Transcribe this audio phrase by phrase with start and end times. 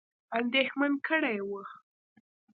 [0.37, 1.63] اندېښمن کړي وه.